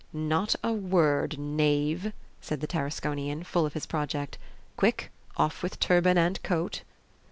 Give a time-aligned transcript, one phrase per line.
[0.13, 2.11] "Not a word, knave!"
[2.41, 4.39] said the Tarasconian, full of his project.
[4.75, 5.11] "Quick!
[5.37, 6.81] Off with turban and coat!"